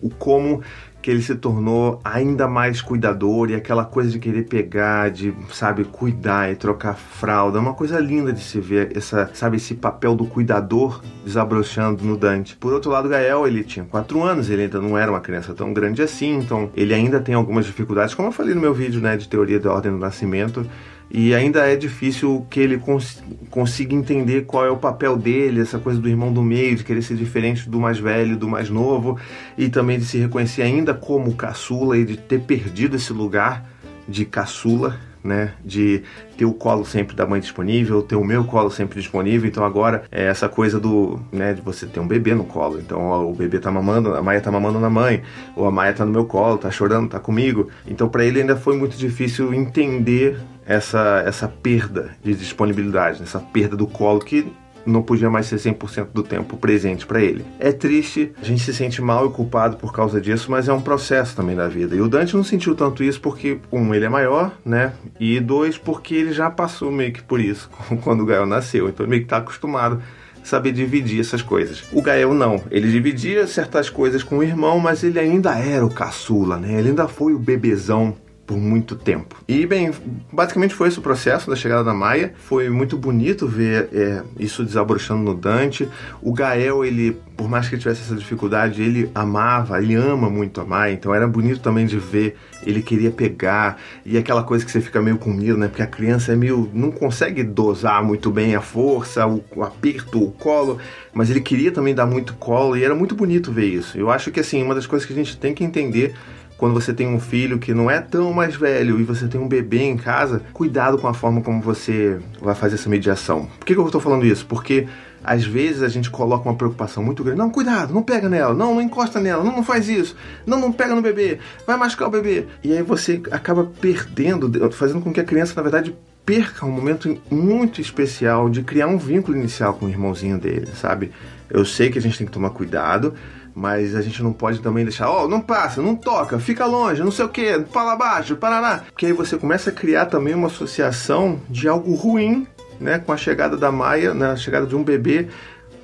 o 0.01 0.11
como 0.11 0.63
que 1.01 1.11
ele 1.11 1.23
se 1.23 1.35
tornou 1.35 2.01
ainda 2.05 2.49
mais 2.49 2.83
cuidador 2.83 3.51
e 3.51 3.55
aquela 3.55 3.85
coisa 3.85 4.11
de 4.11 4.19
querer 4.19 4.45
pegar, 4.45 5.11
de, 5.11 5.33
sabe, 5.53 5.85
cuidar 5.85 6.51
e 6.51 6.57
trocar 6.57 6.95
fralda. 6.95 7.59
É 7.59 7.61
uma 7.61 7.75
coisa 7.75 8.01
linda 8.01 8.33
de 8.33 8.41
se 8.41 8.61
ver 8.61 8.97
essa, 8.97 9.31
sabe, 9.33 9.57
esse 9.57 9.75
papel 9.75 10.17
do 10.17 10.27
cuidador 10.27 11.01
desabrochando 11.25 12.05
no 12.05 12.17
Dante. 12.17 12.57
Por 12.57 12.73
outro 12.73 12.91
lado, 12.91 13.09
Gael, 13.09 13.47
ele 13.47 13.63
tinha 13.63 13.85
4 13.85 14.23
anos, 14.23 14.51
ele 14.51 14.63
ainda 14.63 14.81
não 14.81 14.99
era 14.99 15.11
uma 15.11 15.21
criança 15.21 15.55
tão 15.55 15.73
grande 15.73 16.03
assim, 16.03 16.39
então 16.39 16.71
ele 16.75 16.93
ainda 16.93 17.21
tem 17.21 17.35
algumas 17.35 17.65
dificuldades, 17.65 18.15
como 18.15 18.29
eu 18.29 18.33
falei 18.33 18.55
no 18.55 18.61
meu 18.61 18.75
vídeo, 18.75 19.01
né, 19.01 19.17
de 19.17 19.29
teoria 19.29 19.61
da 19.61 19.73
ordem 19.73 19.93
do 19.93 19.99
nascimento 19.99 20.67
e 21.11 21.35
ainda 21.35 21.61
é 21.61 21.75
difícil 21.75 22.47
que 22.51 22.61
ele 22.61 22.77
cons 22.79 23.23
consiga 23.51 23.95
entender 23.95 24.45
qual 24.45 24.67
é 24.67 24.71
o 24.71 24.77
papel 24.77 25.17
dele, 25.17 25.61
essa 25.61 25.79
coisa 25.79 25.99
do 25.99 26.09
irmão 26.09 26.33
do 26.33 26.43
meio, 26.43 26.77
de 26.77 26.85
querer 26.85 27.03
ser 27.03 27.17
diferente 27.17 27.69
do 27.69 27.81
mais 27.81 27.99
velho, 27.99 28.37
do 28.37 28.49
mais 28.49 28.69
novo, 28.69 29.19
e 29.57 29.69
também 29.69 29.99
de 29.99 30.05
se 30.05 30.19
reconhecer 30.19 30.63
ainda 30.63 30.93
como 30.93 31.35
caçula 31.35 31.97
e 31.97 32.05
de 32.05 32.17
ter 32.17 32.41
perdido 32.41 32.97
esse 32.97 33.13
lugar 33.13 33.67
de 34.07 34.25
caçula, 34.25 34.99
né? 35.23 35.53
De 35.65 36.03
ter 36.37 36.45
o 36.45 36.53
colo 36.53 36.85
sempre 36.85 37.17
da 37.17 37.27
mãe 37.27 37.41
disponível, 37.41 38.03
ter 38.03 38.17
o 38.17 38.25
meu 38.25 38.45
colo 38.45 38.71
sempre 38.71 39.01
disponível. 39.01 39.49
Então 39.49 39.65
agora 39.65 40.05
é 40.11 40.27
essa 40.27 40.49
coisa 40.49 40.79
do, 40.79 41.21
né, 41.33 41.53
de 41.53 41.61
você 41.61 41.87
ter 41.87 42.01
um 42.01 42.07
bebê 42.07 42.35
no 42.35 42.45
colo. 42.45 42.79
Então 42.79 43.01
ó, 43.01 43.25
o 43.25 43.35
bebê 43.35 43.59
tá 43.59 43.71
mamando, 43.71 44.15
a 44.15 44.23
Maia 44.23 44.41
tá 44.41 44.51
mamando 44.51 44.79
na 44.79 44.91
mãe, 44.91 45.23
ou 45.57 45.67
a 45.67 45.71
Maia 45.71 45.93
tá 45.93 46.05
no 46.05 46.13
meu 46.13 46.25
colo, 46.25 46.59
tá 46.59 46.71
chorando, 46.71 47.11
tá 47.11 47.19
comigo. 47.19 47.69
Então 47.87 48.09
para 48.09 48.25
ele 48.25 48.41
ainda 48.41 48.57
foi 48.57 48.77
muito 48.77 48.97
difícil 48.97 49.53
entender 49.53 50.39
essa, 50.65 51.23
essa 51.27 51.49
perda 51.49 52.11
de 52.23 52.35
disponibilidade, 52.35 53.23
essa 53.23 53.41
perda 53.41 53.75
do 53.75 53.87
colo 53.87 54.21
que 54.21 54.47
não 54.89 55.03
podia 55.03 55.31
mais 55.31 55.47
ser 55.47 55.57
100% 55.57 56.09
do 56.13 56.23
tempo 56.23 56.57
presente 56.57 57.07
para 57.07 57.21
ele. 57.21 57.45
É 57.59 57.73
triste, 57.73 58.33
a 58.41 58.45
gente 58.45 58.63
se 58.63 58.75
sente 58.75 59.01
mal 59.01 59.27
e 59.27 59.31
culpado 59.31 59.77
por 59.77 59.93
causa 59.93 60.21
disso, 60.21 60.51
mas 60.51 60.69
é 60.69 60.73
um 60.73 60.81
processo 60.81 61.37
também 61.37 61.57
da 61.57 61.69
vida. 61.69 61.95
E 61.95 62.01
o 62.01 62.09
Dante 62.09 62.37
não 62.37 62.45
sentiu 62.45 62.75
tanto 62.75 63.03
isso 63.03 63.21
porque, 63.21 63.59
um, 63.71 63.95
ele 63.95 64.05
é 64.05 64.09
maior, 64.09 64.53
né? 64.65 64.93
E 65.19 65.39
dois, 65.41 65.77
porque 65.77 66.15
ele 66.15 66.33
já 66.33 66.51
passou 66.51 66.91
meio 66.91 67.13
que 67.13 67.23
por 67.23 67.41
isso 67.41 67.71
quando 68.03 68.23
o 68.23 68.27
Gael 68.27 68.47
nasceu. 68.47 68.89
Então 68.89 69.05
ele 69.05 69.11
meio 69.11 69.23
que 69.23 69.29
tá 69.29 69.39
acostumado 69.39 70.03
saber 70.43 70.73
dividir 70.73 71.21
essas 71.21 71.43
coisas. 71.43 71.85
O 71.93 72.01
Gael 72.01 72.33
não, 72.33 72.63
ele 72.71 72.91
dividia 72.91 73.47
certas 73.47 73.91
coisas 73.91 74.23
com 74.23 74.39
o 74.39 74.43
irmão, 74.43 74.79
mas 74.81 75.05
ele 75.05 75.19
ainda 75.19 75.59
era 75.59 75.85
o 75.85 75.91
caçula, 75.91 76.57
né? 76.57 76.79
Ele 76.79 76.91
ainda 76.91 77.07
foi 77.07 77.35
o 77.35 77.39
bebezão 77.39 78.17
por 78.49 78.57
muito 78.57 78.97
tempo. 78.97 79.37
E, 79.47 79.67
bem, 79.67 79.91
basicamente 80.33 80.75
foi 80.75 80.89
esse 80.89 80.99
o 80.99 81.03
processo 81.03 81.51
da 81.51 81.55
chegada 81.55 81.85
da 81.85 81.93
Maia. 81.93 82.33
Foi 82.39 82.71
muito 82.71 82.97
bonito 82.97 83.47
ver 83.47 83.91
é, 83.93 84.23
isso 84.39 84.65
desabrochando 84.65 85.23
no 85.23 85.35
Dante. 85.35 85.87
O 86.23 86.33
Gael, 86.33 86.83
ele, 86.83 87.21
por 87.37 87.47
mais 87.47 87.69
que 87.69 87.75
ele 87.75 87.83
tivesse 87.83 88.01
essa 88.01 88.15
dificuldade, 88.15 88.83
ele 88.83 89.11
amava, 89.15 89.79
ele 89.83 89.95
ama 89.95 90.31
muito 90.31 90.63
a 90.63 90.65
Maia. 90.65 90.95
Então 90.95 91.15
era 91.15 91.29
bonito 91.29 91.61
também 91.61 91.85
de 91.85 91.99
ver 91.99 92.39
ele 92.65 92.83
queria 92.83 93.11
pegar. 93.11 93.79
E 94.03 94.17
aquela 94.17 94.43
coisa 94.43 94.65
que 94.65 94.71
você 94.71 94.81
fica 94.81 95.01
meio 95.03 95.19
com 95.19 95.31
medo, 95.31 95.59
né? 95.59 95.69
Porque 95.69 95.83
a 95.83 95.87
criança 95.87 96.33
é 96.33 96.37
meio. 96.37 96.71
não 96.73 96.91
consegue 96.91 97.43
dosar 97.43 98.03
muito 98.03 98.31
bem 98.31 98.55
a 98.55 98.63
força, 98.63 99.27
o, 99.27 99.45
o 99.55 99.63
aperto, 99.63 100.25
o 100.25 100.31
colo. 100.31 100.79
Mas 101.13 101.29
ele 101.29 101.43
queria 101.43 101.71
também 101.71 101.95
dar 101.95 102.07
muito 102.07 102.33
colo 102.35 102.79
e 102.79 102.83
era 102.83 102.95
muito 102.95 103.15
bonito 103.15 103.53
ver 103.53 103.67
isso. 103.67 103.99
Eu 103.99 104.11
acho 104.11 104.31
que, 104.31 104.41
assim, 104.41 104.63
uma 104.63 104.75
das 104.75 104.87
coisas 104.87 105.07
que 105.07 105.13
a 105.13 105.17
gente 105.17 105.37
tem 105.37 105.55
que 105.55 105.63
entender 105.63 106.15
quando 106.59 106.75
você 106.75 106.93
tem 106.93 107.07
um 107.07 107.21
filho 107.21 107.59
que 107.59 107.73
não 107.73 107.89
é 107.89 108.01
tão 108.01 108.33
mais 108.33 108.57
velho 108.57 109.01
e 109.01 109.05
você 109.05 109.29
tem 109.29 109.41
um 109.41 109.49
bebê 109.49 109.85
em 109.85 109.97
casa, 109.97 110.43
cuidado 110.53 110.99
com 110.99 111.07
a 111.07 111.15
forma 111.15 111.41
como 111.41 111.63
você 111.63 112.19
vai 112.43 112.55
fazer 112.55 112.75
essa 112.75 112.89
mediação. 112.89 113.47
Por 113.59 113.65
que, 113.65 113.75
que 113.75 113.81
eu 113.81 113.87
estou 113.87 114.01
falando 114.01 114.27
isso? 114.27 114.45
Porque 114.45 114.89
às 115.23 115.45
vezes 115.45 115.83
a 115.83 115.89
gente 115.89 116.11
coloca 116.11 116.49
uma 116.49 116.57
preocupação 116.57 117.03
muito 117.03 117.23
grande. 117.23 117.39
Não, 117.39 117.49
cuidado, 117.49 117.95
não 117.95 118.03
pega 118.03 118.29
nela, 118.29 118.53
não, 118.55 118.75
não 118.75 118.83
encosta 118.83 119.21
nela, 119.21 119.45
não, 119.45 119.57
não 119.57 119.63
faz 119.63 119.89
isso, 119.89 120.17
não, 120.45 120.61
não 120.61 120.73
pega 120.73 120.95
no 120.95 121.03
bebê, 121.03 121.39
vai 121.65 121.77
machucar 121.77 122.09
o 122.09 122.11
bebê. 122.11 122.47
E 122.63 122.73
aí 122.73 122.83
você 122.83 123.23
acaba 123.31 123.65
perdendo, 123.81 124.71
fazendo 124.73 125.01
com 125.01 125.13
que 125.13 125.21
a 125.21 125.25
criança, 125.25 125.55
na 125.55 125.63
verdade, 125.63 125.95
perca 126.27 126.67
um 126.67 126.73
momento 126.73 127.17
muito 127.31 127.81
especial 127.81 128.51
de 128.51 128.63
criar 128.63 128.87
um 128.89 128.99
vínculo 128.99 129.37
inicial 129.37 129.75
com 129.75 129.87
o 129.87 129.89
irmãozinho 129.89 130.39
dele, 130.39 130.69
sabe? 130.75 131.13
Eu 131.49 131.65
sei 131.65 131.89
que 131.89 131.99
a 131.99 132.03
gente 132.03 132.19
tem 132.19 132.27
que 132.27 132.33
tomar 132.33 132.51
cuidado, 132.51 133.15
mas 133.59 133.97
a 133.97 134.01
gente 134.01 134.23
não 134.23 134.33
pode 134.33 134.61
também 134.61 134.85
deixar, 134.85 135.11
ó, 135.11 135.25
oh, 135.25 135.29
não 135.29 135.41
passa, 135.41 135.83
não 135.83 135.97
toca, 135.97 136.39
fica 136.39 136.65
longe, 136.65 137.03
não 137.03 137.11
sei 137.11 137.25
o 137.25 137.29
que, 137.29 137.65
fala 137.73 137.97
baixo, 137.97 138.37
parará. 138.37 138.85
Porque 138.87 139.07
aí 139.07 139.13
você 139.13 139.37
começa 139.37 139.71
a 139.71 139.73
criar 139.73 140.07
também 140.07 140.33
uma 140.33 140.47
associação 140.47 141.41
de 141.51 141.67
algo 141.67 141.93
ruim, 141.97 142.47
né, 142.79 143.01
com 143.01 143.13
a 143.13 143.17
chegada 143.17 143.57
da 143.57 143.73
Maia, 143.73 144.15
né, 144.15 144.31
a 144.31 144.37
chegada 144.37 144.65
de 144.65 144.77
um 144.77 144.85
bebê 144.85 145.27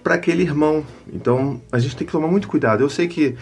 para 0.05 0.15
aquele 0.15 0.44
irmão. 0.44 0.85
Então 1.12 1.61
a 1.73 1.81
gente 1.81 1.97
tem 1.97 2.06
que 2.06 2.12
tomar 2.12 2.29
muito 2.29 2.47
cuidado. 2.47 2.81
Eu 2.81 2.88
sei 2.88 3.09
que 3.09 3.35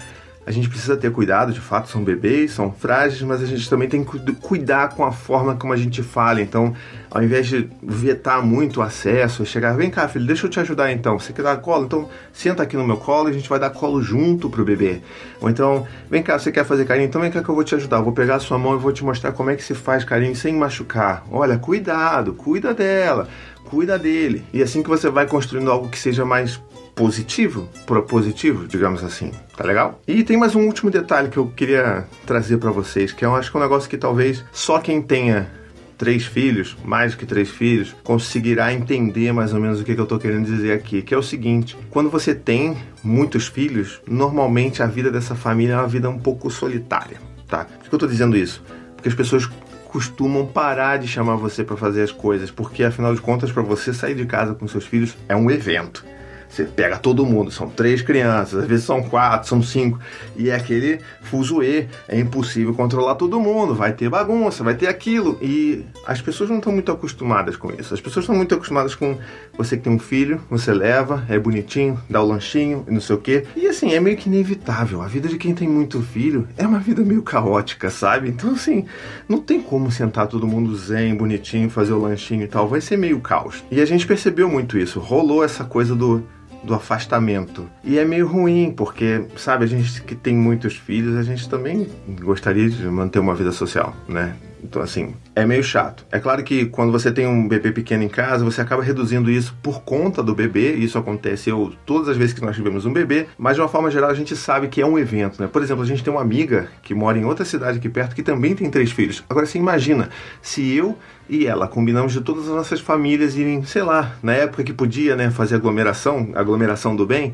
a 0.44 0.50
gente 0.50 0.68
precisa 0.68 0.96
ter 0.96 1.12
cuidado, 1.12 1.52
de 1.52 1.60
fato, 1.60 1.88
são 1.88 2.02
bebês, 2.02 2.52
são 2.52 2.72
frágeis, 2.72 3.22
mas 3.22 3.40
a 3.42 3.46
gente 3.46 3.68
também 3.70 3.88
tem 3.88 4.04
que 4.04 4.32
cuidar 4.34 4.88
com 4.88 5.04
a 5.04 5.12
forma 5.12 5.54
como 5.54 5.72
a 5.72 5.76
gente 5.76 6.02
fala. 6.02 6.40
Então, 6.40 6.74
ao 7.08 7.22
invés 7.22 7.46
de 7.46 7.70
vetar 7.80 8.44
muito 8.44 8.80
o 8.80 8.82
acesso, 8.82 9.46
chegar, 9.46 9.76
vem 9.76 9.88
cá, 9.88 10.08
filho, 10.08 10.26
deixa 10.26 10.46
eu 10.46 10.50
te 10.50 10.58
ajudar 10.58 10.90
então. 10.90 11.16
Você 11.18 11.32
quer 11.32 11.42
dar 11.42 11.56
colo? 11.58 11.84
Então, 11.84 12.08
senta 12.32 12.64
aqui 12.64 12.76
no 12.76 12.84
meu 12.84 12.96
colo 12.96 13.28
e 13.28 13.30
a 13.30 13.34
gente 13.34 13.48
vai 13.48 13.58
dar 13.58 13.70
colo 13.70 14.02
junto 14.02 14.50
pro 14.50 14.64
bebê. 14.64 15.00
Ou 15.40 15.48
então, 15.48 15.86
vem 16.10 16.22
cá, 16.22 16.36
você 16.38 16.50
quer 16.50 16.64
fazer 16.64 16.86
carinho? 16.86 17.06
Então 17.06 17.20
vem 17.20 17.30
cá 17.30 17.40
que 17.40 17.48
eu 17.48 17.54
vou 17.54 17.62
te 17.62 17.76
ajudar. 17.76 17.98
Eu 17.98 18.04
vou 18.04 18.12
pegar 18.12 18.36
a 18.36 18.40
sua 18.40 18.58
mão 18.58 18.74
e 18.74 18.78
vou 18.78 18.92
te 18.92 19.04
mostrar 19.04 19.30
como 19.30 19.50
é 19.50 19.54
que 19.54 19.62
se 19.62 19.74
faz 19.74 20.02
carinho 20.02 20.34
sem 20.34 20.56
machucar. 20.56 21.24
Olha, 21.30 21.56
cuidado, 21.56 22.34
cuida 22.34 22.74
dela, 22.74 23.28
cuida 23.64 23.96
dele. 23.96 24.44
E 24.52 24.60
assim 24.60 24.82
que 24.82 24.88
você 24.88 25.08
vai 25.08 25.26
construindo 25.26 25.70
algo 25.70 25.88
que 25.88 25.98
seja 25.98 26.24
mais 26.24 26.60
positivo, 26.94 27.68
propositivo, 27.86 28.66
digamos 28.66 29.02
assim. 29.02 29.32
Tá 29.56 29.64
legal? 29.64 30.00
E 30.06 30.22
tem 30.22 30.36
mais 30.36 30.54
um 30.54 30.66
último 30.66 30.90
detalhe 30.90 31.28
que 31.28 31.36
eu 31.36 31.46
queria 31.48 32.06
trazer 32.26 32.58
para 32.58 32.70
vocês, 32.70 33.12
que 33.12 33.24
eu 33.24 33.34
acho 33.34 33.50
que 33.50 33.56
é 33.56 33.60
um 33.60 33.62
negócio 33.62 33.88
que 33.88 33.96
talvez 33.96 34.44
só 34.52 34.78
quem 34.78 35.00
tenha 35.00 35.50
três 35.96 36.24
filhos, 36.24 36.76
mais 36.84 37.12
do 37.12 37.18
que 37.18 37.24
três 37.24 37.48
filhos, 37.48 37.94
conseguirá 38.02 38.72
entender 38.72 39.32
mais 39.32 39.54
ou 39.54 39.60
menos 39.60 39.80
o 39.80 39.84
que, 39.84 39.92
eu 39.92 40.02
estou 40.02 40.18
querendo 40.18 40.46
dizer 40.46 40.72
aqui, 40.72 41.00
que 41.00 41.14
é 41.14 41.16
o 41.16 41.22
seguinte: 41.22 41.76
quando 41.90 42.10
você 42.10 42.34
tem 42.34 42.76
muitos 43.04 43.46
filhos, 43.46 44.00
normalmente 44.06 44.82
a 44.82 44.86
vida 44.86 45.10
dessa 45.10 45.34
família 45.34 45.74
é 45.74 45.76
uma 45.76 45.86
vida 45.86 46.10
um 46.10 46.18
pouco 46.18 46.50
solitária, 46.50 47.18
tá? 47.46 47.64
Por 47.64 47.88
que 47.88 47.94
eu 47.94 47.96
estou 47.96 48.08
dizendo 48.08 48.36
isso? 48.36 48.62
Porque 48.96 49.08
as 49.08 49.14
pessoas 49.14 49.48
costumam 49.86 50.46
parar 50.46 50.96
de 50.96 51.06
chamar 51.06 51.36
você 51.36 51.62
para 51.62 51.76
fazer 51.76 52.02
as 52.02 52.10
coisas, 52.10 52.50
porque 52.50 52.82
afinal 52.82 53.14
de 53.14 53.20
contas, 53.20 53.52
para 53.52 53.62
você 53.62 53.92
sair 53.92 54.14
de 54.14 54.24
casa 54.24 54.54
com 54.54 54.66
seus 54.66 54.86
filhos 54.86 55.16
é 55.28 55.36
um 55.36 55.50
evento. 55.50 56.04
Você 56.52 56.64
pega 56.64 56.98
todo 56.98 57.24
mundo, 57.24 57.50
são 57.50 57.66
três 57.66 58.02
crianças, 58.02 58.60
às 58.60 58.66
vezes 58.66 58.84
são 58.84 59.02
quatro, 59.02 59.48
são 59.48 59.62
cinco, 59.62 59.98
e 60.36 60.50
é 60.50 60.54
aquele 60.54 61.00
fuzuê, 61.22 61.86
é 62.06 62.20
impossível 62.20 62.74
controlar 62.74 63.14
todo 63.14 63.40
mundo, 63.40 63.74
vai 63.74 63.94
ter 63.94 64.10
bagunça, 64.10 64.62
vai 64.62 64.74
ter 64.74 64.86
aquilo, 64.86 65.38
e 65.40 65.82
as 66.06 66.20
pessoas 66.20 66.50
não 66.50 66.58
estão 66.58 66.70
muito 66.70 66.92
acostumadas 66.92 67.56
com 67.56 67.72
isso. 67.72 67.94
As 67.94 68.02
pessoas 68.02 68.24
estão 68.24 68.36
muito 68.36 68.54
acostumadas 68.54 68.94
com 68.94 69.16
você 69.56 69.78
que 69.78 69.84
tem 69.84 69.94
um 69.94 69.98
filho, 69.98 70.42
você 70.50 70.74
leva, 70.74 71.24
é 71.26 71.38
bonitinho, 71.38 71.98
dá 72.10 72.22
o 72.22 72.26
lanchinho 72.26 72.84
e 72.86 72.90
não 72.92 73.00
sei 73.00 73.16
o 73.16 73.18
quê. 73.18 73.46
E 73.56 73.66
assim, 73.66 73.94
é 73.94 74.00
meio 74.00 74.18
que 74.18 74.28
inevitável. 74.28 75.00
A 75.00 75.06
vida 75.06 75.28
de 75.28 75.38
quem 75.38 75.54
tem 75.54 75.66
muito 75.66 76.02
filho 76.02 76.46
é 76.58 76.66
uma 76.66 76.80
vida 76.80 77.02
meio 77.02 77.22
caótica, 77.22 77.88
sabe? 77.88 78.28
Então 78.28 78.50
assim, 78.50 78.84
não 79.26 79.38
tem 79.38 79.62
como 79.62 79.90
sentar 79.90 80.26
todo 80.26 80.46
mundo 80.46 80.76
zen, 80.76 81.14
bonitinho, 81.14 81.70
fazer 81.70 81.94
o 81.94 81.98
lanchinho 81.98 82.42
e 82.42 82.48
tal, 82.48 82.68
vai 82.68 82.82
ser 82.82 82.98
meio 82.98 83.20
caos. 83.20 83.64
E 83.70 83.80
a 83.80 83.86
gente 83.86 84.06
percebeu 84.06 84.50
muito 84.50 84.76
isso, 84.76 85.00
rolou 85.00 85.42
essa 85.42 85.64
coisa 85.64 85.94
do 85.94 86.22
do 86.62 86.74
afastamento. 86.74 87.68
E 87.82 87.98
é 87.98 88.04
meio 88.04 88.26
ruim, 88.26 88.72
porque, 88.76 89.24
sabe, 89.36 89.64
a 89.64 89.68
gente 89.68 90.02
que 90.02 90.14
tem 90.14 90.34
muitos 90.34 90.76
filhos, 90.76 91.16
a 91.16 91.22
gente 91.22 91.48
também 91.48 91.88
gostaria 92.20 92.68
de 92.68 92.84
manter 92.86 93.18
uma 93.18 93.34
vida 93.34 93.52
social, 93.52 93.94
né? 94.08 94.36
Então, 94.62 94.80
assim, 94.80 95.14
é 95.34 95.44
meio 95.44 95.62
chato. 95.62 96.06
É 96.10 96.18
claro 96.18 96.42
que 96.44 96.66
quando 96.66 96.92
você 96.92 97.10
tem 97.10 97.26
um 97.26 97.48
bebê 97.48 97.72
pequeno 97.72 98.04
em 98.04 98.08
casa, 98.08 98.44
você 98.44 98.60
acaba 98.60 98.82
reduzindo 98.82 99.30
isso 99.30 99.56
por 99.62 99.82
conta 99.82 100.22
do 100.22 100.34
bebê. 100.34 100.74
Isso 100.74 100.96
aconteceu 100.96 101.72
todas 101.84 102.08
as 102.08 102.16
vezes 102.16 102.32
que 102.32 102.40
nós 102.40 102.54
tivemos 102.54 102.86
um 102.86 102.92
bebê, 102.92 103.26
mas 103.36 103.56
de 103.56 103.60
uma 103.60 103.68
forma 103.68 103.90
geral 103.90 104.10
a 104.10 104.14
gente 104.14 104.36
sabe 104.36 104.68
que 104.68 104.80
é 104.80 104.86
um 104.86 104.98
evento, 104.98 105.42
né? 105.42 105.48
Por 105.48 105.62
exemplo, 105.62 105.82
a 105.82 105.86
gente 105.86 106.04
tem 106.04 106.12
uma 106.12 106.22
amiga 106.22 106.68
que 106.82 106.94
mora 106.94 107.18
em 107.18 107.24
outra 107.24 107.44
cidade 107.44 107.78
aqui 107.78 107.88
perto 107.88 108.14
que 108.14 108.22
também 108.22 108.54
tem 108.54 108.70
três 108.70 108.92
filhos. 108.92 109.24
Agora, 109.28 109.46
você 109.46 109.58
imagina, 109.58 110.10
se 110.40 110.74
eu 110.74 110.96
e 111.28 111.46
ela 111.46 111.66
combinamos 111.66 112.12
de 112.12 112.20
todas 112.20 112.48
as 112.48 112.54
nossas 112.54 112.80
famílias 112.80 113.36
irem, 113.36 113.64
sei 113.64 113.82
lá, 113.82 114.16
na 114.22 114.34
época 114.34 114.62
que 114.62 114.72
podia, 114.72 115.16
né, 115.16 115.30
fazer 115.30 115.56
aglomeração, 115.56 116.30
aglomeração 116.34 116.94
do 116.94 117.06
bem, 117.06 117.32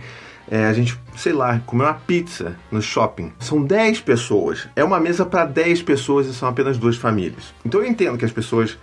é, 0.50 0.66
a 0.66 0.72
gente, 0.72 0.98
sei 1.16 1.32
lá, 1.32 1.60
comer 1.66 1.84
uma 1.84 1.94
pizza 1.94 2.56
no 2.70 2.80
shopping. 2.80 3.32
São 3.38 3.62
10 3.62 4.00
pessoas. 4.00 4.68
É 4.74 4.82
uma 4.82 4.98
mesa 4.98 5.24
para 5.24 5.44
10 5.44 5.82
pessoas 5.82 6.26
e 6.26 6.34
são 6.34 6.48
apenas 6.48 6.78
duas 6.78 6.96
famílias. 6.96 7.52
Então 7.64 7.80
eu 7.80 7.86
entendo 7.86 8.16
que 8.16 8.24
as 8.24 8.32
pessoas 8.32 8.78